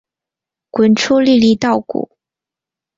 [0.71, 2.17] 滚出粒粒稻谷